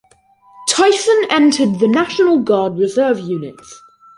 [0.67, 3.83] Tyson entered the National Guard reserve units.